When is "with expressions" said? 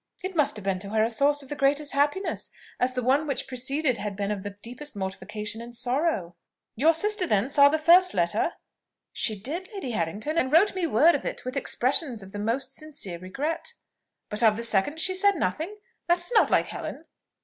11.45-12.23